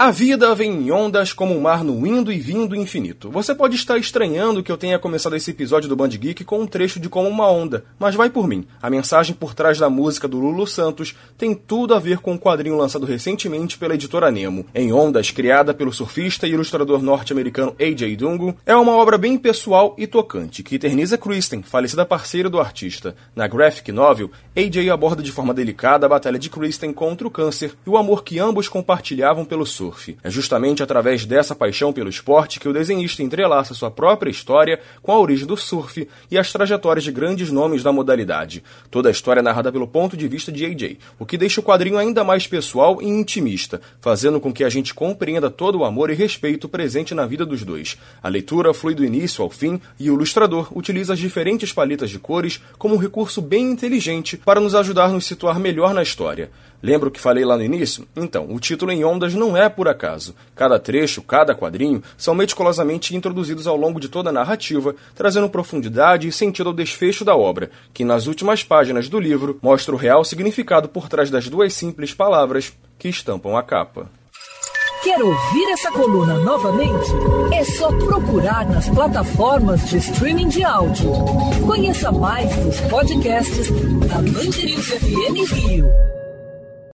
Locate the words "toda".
38.90-39.08, 64.08-64.30